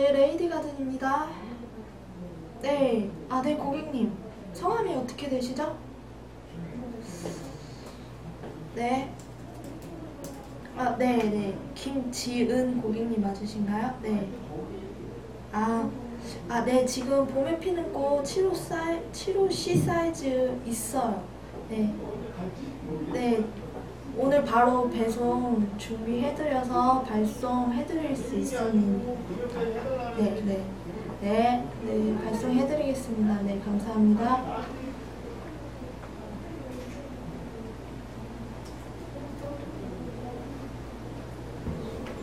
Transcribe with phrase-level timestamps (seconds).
[0.00, 1.28] 네, 레이디 가든입니다.
[2.62, 4.10] 네, 아, 네, 고객님.
[4.54, 5.76] 성함이 어떻게 되시죠?
[8.74, 9.12] 네.
[10.74, 11.58] 아, 네, 네.
[11.74, 13.98] 김지은 고객님 맞으신가요?
[14.00, 14.26] 네.
[15.52, 15.90] 아,
[16.48, 16.86] 아, 네.
[16.86, 21.22] 지금 봄에 피는 꽃 7호 사이, 7호 C 사이즈 있어요.
[21.68, 21.94] 네.
[23.12, 23.44] 네.
[24.22, 29.12] 오늘 바로 배송 준비해드려서 발송해드릴 수 있습니다.
[30.18, 30.64] 네, 네.
[31.22, 32.18] 네, 네.
[32.22, 33.40] 발송해드리겠습니다.
[33.44, 34.62] 네, 감사합니다.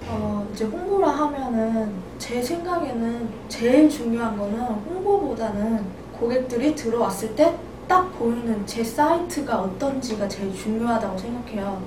[0.08, 5.84] 어, 이제 홍보라 하면은 제 생각에는 제일 중요한 거는 홍보보다는
[6.14, 11.82] 고객들이 들어왔을 때 딱 보이는 제 사이트가 어떤지가 제일 중요하다고 생각해요.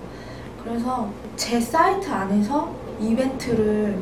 [0.63, 2.71] 그래서 제 사이트 안에서
[3.01, 3.99] 이벤트를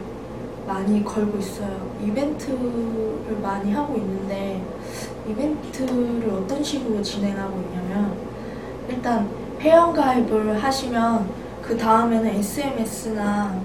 [0.67, 1.91] 많이 걸고 있어요.
[2.03, 4.63] 이벤트를 많이 하고 있는데
[5.29, 8.17] 이벤트를 어떤 식으로 진행하고 있냐면
[8.89, 9.29] 일단
[9.61, 11.29] 회원 가입을 하시면
[11.63, 13.61] 그 다음에는 SMS나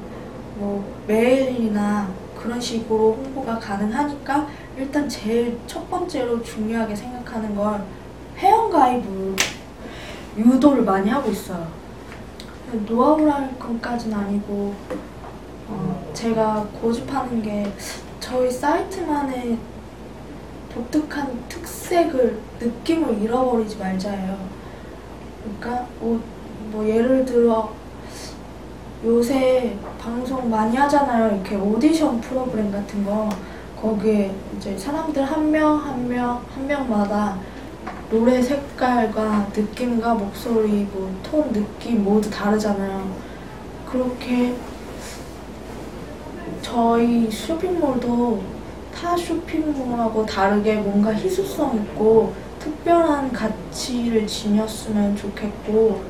[0.58, 7.84] 뭐 메일이나 그런 식으로 홍보가 가능하니까 일단 제일 첫 번째로 중요하게 생각하는 걸
[8.44, 9.36] 회원가입을
[10.38, 11.64] 유도를 많이 하고 있어를
[12.86, 14.74] 노하우랄 것까지는 아니고
[15.70, 17.72] 어, 제가 고집하는 게
[18.20, 19.58] 저희 사이트만의
[20.74, 24.38] 독특한 특색을 느낌을 잃어버리지 말자예요.
[25.60, 26.20] 그러니까 뭐,
[26.72, 27.72] 뭐 예를 들어
[29.06, 31.36] 요새 방송 많이 하잖아요.
[31.36, 33.30] 이렇게 오디션 프로그램 같은 거.
[33.82, 37.38] 거기에 이제 사람들 한 명 한 명 한 명마다
[38.14, 43.12] 노래 색깔과 느낌과 목소리, 뭐 톤 느낌 모두 다르잖아요.
[43.90, 44.54] 그렇게
[46.62, 48.40] 저희 쇼핑몰도
[48.94, 56.02] 타 쇼핑몰하고 다르게 뭔가 희소성 있고 특별한 가치를 지녔으면 좋겠고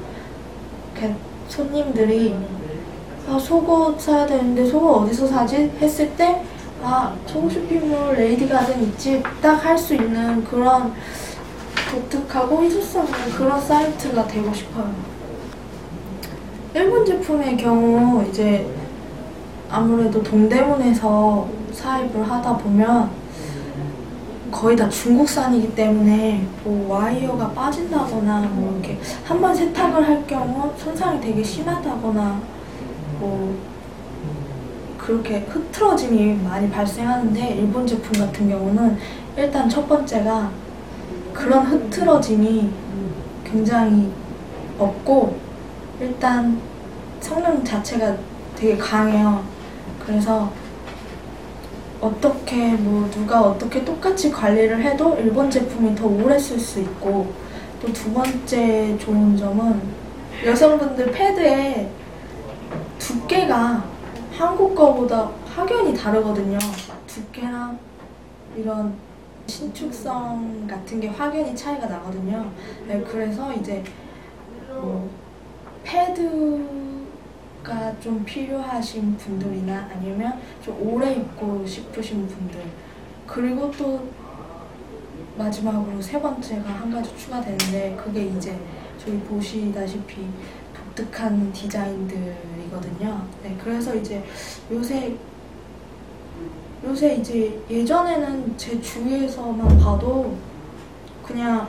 [1.48, 2.36] 손님들이
[3.30, 5.72] 아 속옷 사야 되는데 속옷 어디서 사지?
[5.80, 6.44] 했을 때
[6.84, 10.94] 아 속옷 쇼핑몰 레이디 가든 있지 딱 할 수 있는 그런
[11.94, 14.92] 독특하고 희소성 있는 그런 사이트가 되고 싶어요.
[16.74, 18.68] 일본 제품의 경우 이제
[19.70, 23.10] 아무래도 동대문에서 사입을 하다 보면
[24.52, 31.20] 거의 다 중국산이기 때문에 뭐 와이어가 빠진다거나 뭐 이렇게 한 번 세탁을 할 경우 손상이
[31.22, 32.40] 되게 심하다거나
[33.20, 33.56] 뭐
[34.98, 38.98] 그렇게 흐트러짐이 많이 발생하는데 일본 제품 같은 경우는
[39.36, 40.50] 일단 첫 번째가
[41.34, 42.70] 그런 흐트러짐이
[43.44, 44.12] 굉장히
[44.78, 45.38] 없고
[46.00, 46.60] 일단
[47.20, 48.16] 성능 자체가
[48.56, 49.44] 되게 강해요.
[50.06, 50.52] 그래서
[52.02, 57.34] 어떻게 뭐 누가 어떻게 똑같이 관리를 해도 일본 제품이 더 오래 쓸 수 있고
[57.82, 59.82] 또 두 번째 좋은 점은
[60.46, 61.90] 여성분들 패드에
[62.98, 63.84] 두께가
[64.32, 66.58] 한국 거보다 확연히 다르거든요.
[67.08, 67.78] 두께랑
[68.58, 68.94] 이런
[69.48, 72.52] 신축성 같은 게 확연히 차이가 나거든요.
[72.88, 73.84] 네, 그래서 이제
[74.70, 75.10] 뭐
[75.84, 76.40] 패드가
[78.00, 82.62] 좀 필요하신 분들이나 아니면 좀 오래 입고 싶으신 분들
[83.28, 84.08] 그리고 또
[85.38, 88.58] 마지막으로 세 번째가 한 가지 추가되는데 그게 이제
[88.98, 90.28] 저희 보시다시피
[90.96, 93.28] 독특한 디자인들이거든요.
[93.44, 94.24] 네, 그래서 이제
[94.72, 95.16] 요새
[96.86, 100.36] 요새 이제 예전에는 제 주위에서만 봐도
[101.26, 101.68] 그냥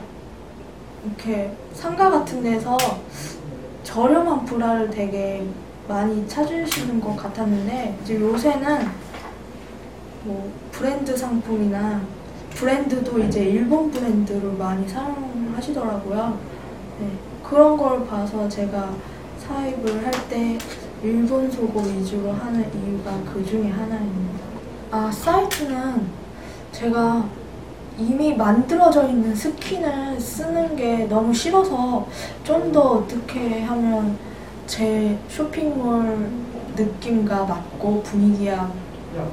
[1.05, 2.75] 이렇게 상가 같은 데서
[3.83, 5.45] 저렴한 브라를 되게
[5.87, 8.87] 많이 찾으시는 것 같았는데 이제 요새는
[10.25, 12.01] 뭐 브랜드 상품이나
[12.55, 16.37] 브랜드도 이제 일본 브랜드를 많이 사용하시더라고요.
[16.99, 17.07] 네,
[17.43, 18.93] 그런 걸 봐서 제가
[19.39, 20.57] 사입을 할 때
[21.03, 24.54] 일본 속옷 위주로 하는 이유가 그 중에 하나입니다.
[24.95, 26.07] 아, 사이트는
[26.71, 27.25] 제가
[27.97, 32.07] 이미 만들어져 있는 스킨을 쓰는 게 너무 싫어서
[32.45, 34.17] 좀 더 어떻게 하면
[34.65, 36.29] 제 쇼핑몰
[36.77, 38.69] 느낌과 맞고 분위기와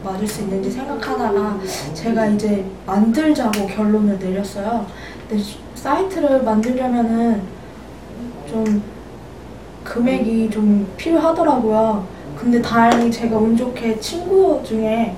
[0.03, 1.61] 맞을 수 있는지 생각하다가
[1.95, 4.85] 제가 이제 만들자고 결론을 내렸어요.
[5.29, 5.41] 근데
[5.77, 7.41] 사이트를 만들려면은
[8.49, 8.83] 좀
[9.85, 12.05] 금액이 좀 필요하더라고요.
[12.37, 15.15] 근데 다행히 제가 운 좋게 친구 중에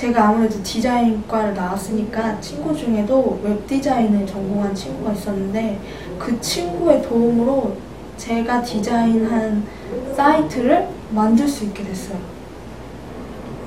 [0.00, 5.78] 제가 아무래도 디자인과를 나왔으니까 친구 중에도 웹 디자인을 전공한 친구가 있었는데
[6.18, 7.76] 그 친구의 도움으로
[8.16, 9.62] 제가 디자인한
[10.16, 12.16] 사이트를 만들 수 있게 됐어요.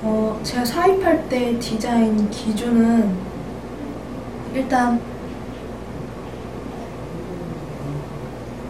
[0.01, 3.15] 어, 제가 사입할 때 디자인 기준은
[4.55, 4.99] 일단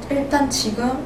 [0.09, 0.98] 일단 지금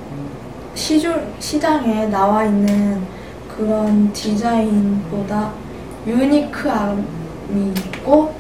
[0.73, 3.05] 시중, 시장에 나와 있는
[3.47, 5.66] 그런 디자인보다
[6.07, 8.33] 유니크함이 있고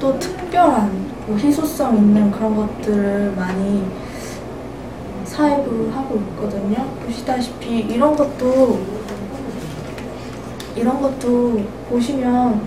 [0.00, 0.90] 또 특별한
[1.26, 3.86] 뭐 희소성 있는 그런 것들을 많이
[5.24, 6.84] 사입을 하고 있거든요.
[7.04, 8.80] 보시다시피 이런 것도
[10.74, 12.60] 이런 것도 보시면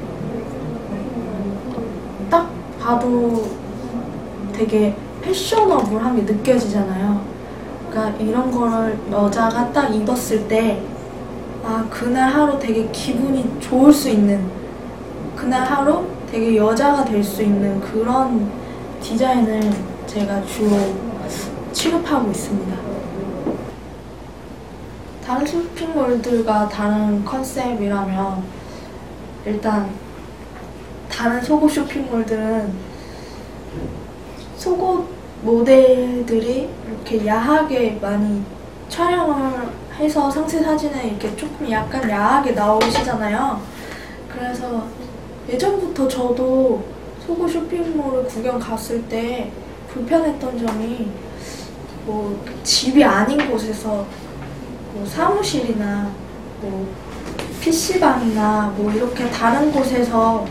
[2.29, 2.49] 딱
[2.79, 3.49] 봐도
[4.51, 7.21] 되게 패셔너블한 게 느껴지잖아요.
[7.89, 10.81] 그러니까 이런 거를 여자가 딱 입었을 때,
[11.63, 14.49] 아, 그날 하루 되게 기분이 좋을 수 있는,
[15.35, 18.51] 그날 하루 되게 여자가 될 수 있는 그런
[19.01, 19.71] 디자인을
[20.07, 20.77] 제가 주로
[21.71, 22.77] 취급하고 있습니다.
[25.25, 28.43] 다른 쇼핑몰들과 다른 컨셉이라면,
[29.45, 29.89] 일단,
[31.11, 32.73] 다른 속옷 쇼핑몰들은
[34.57, 35.07] 속옷
[35.43, 38.43] 모델들이 이렇게 야하게 많이
[38.89, 43.59] 촬영을 해서 상세 사진에 이렇게 조금 약간 야하게 나오시잖아요.
[44.31, 44.85] 그래서
[45.49, 46.83] 예전부터 저도
[47.25, 49.51] 속옷 쇼핑몰을 구경 갔을 때
[49.91, 51.07] 불편했던 점이
[52.05, 54.05] 뭐 집이 아닌 곳에서
[54.93, 56.09] 뭐 사무실이나
[56.61, 56.87] 뭐
[57.59, 60.45] PC방이나 뭐 이렇게 다른 곳에서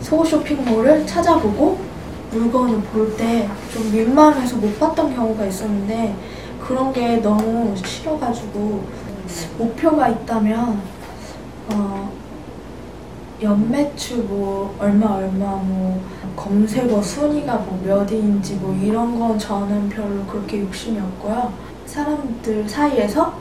[0.00, 1.78] 속옷 쇼핑몰을 찾아보고
[2.32, 6.14] 물건을 볼 때 좀 민망해서 못 봤던 경우가 있었는데
[6.70, 8.84] 그런 게 너무 싫어가지고
[9.58, 10.80] 목표가 있다면
[11.68, 12.12] 어
[13.42, 16.00] 연매출 뭐 얼마 얼마 뭐
[16.36, 21.52] 검색어 순위가 뭐 몇위인지 뭐 이런 건 저는 별로 그렇게 욕심이 없고요
[21.86, 23.34] 사람들 사이에서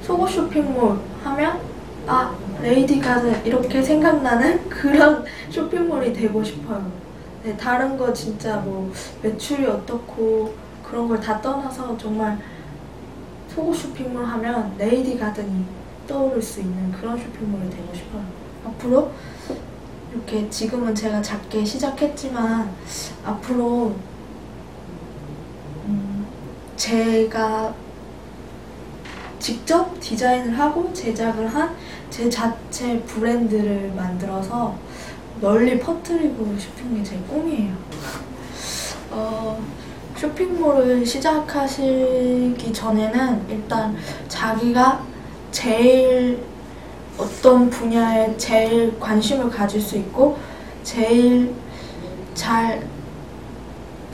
[0.00, 1.60] 속옷 쇼핑몰 하면
[2.06, 6.90] 아 레이디 가든 이렇게 생각나는 그런 쇼핑몰이 되고 싶어요.
[7.42, 8.90] 네, 다른 거 진짜 뭐
[9.22, 12.38] 매출이 어떻고 그런 걸 다 떠나서 정말
[13.48, 15.64] 속옷 쇼핑몰 하면 레이디 가든이
[16.06, 18.22] 떠오를 수 있는 그런 쇼핑몰이 되고 싶어요.
[18.66, 19.10] 앞으로
[20.12, 22.70] 이렇게 지금은 제가 작게 시작했지만
[23.24, 23.94] 앞으로
[25.86, 26.26] 음,
[26.76, 27.74] 제가
[29.38, 31.74] 직접 디자인을 하고 제작을 한
[32.14, 34.76] 제 자체 브랜드를 만들어서
[35.40, 37.74] 널리 퍼뜨리고 싶은 게 제 꿈이에요.
[39.10, 39.60] 어,
[40.24, 43.94] 쇼핑몰을 시작하시기 전에는 일단
[44.26, 45.00] 자기가
[45.50, 46.42] 제일
[47.18, 50.38] 어떤 분야에 제일 관심을 가질 수 있고
[50.82, 51.54] 제일
[52.32, 52.86] 잘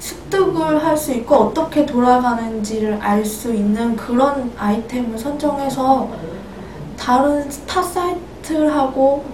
[0.00, 6.08] 습득을 할 수 있고 어떻게 돌아가는지를 알 수 있는 그런 아이템을 선정해서
[6.98, 9.24] 다른 타 사이트하고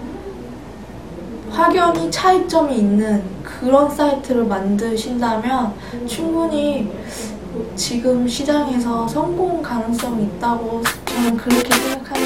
[1.49, 5.73] 확연히 차이점이 있는 그런 사이트를 만드신다면
[6.07, 6.91] 충분히
[7.75, 12.16] 지금 시장에서 성공 가능성이 있다고 저는 그렇게 생각하기